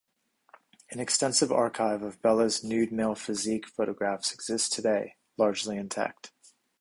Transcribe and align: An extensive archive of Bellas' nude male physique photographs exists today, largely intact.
An 0.89 0.99
extensive 0.99 1.51
archive 1.51 2.01
of 2.01 2.19
Bellas' 2.23 2.63
nude 2.63 2.91
male 2.91 3.13
physique 3.13 3.67
photographs 3.67 4.31
exists 4.33 4.67
today, 4.67 5.17
largely 5.37 5.77
intact. 5.77 6.31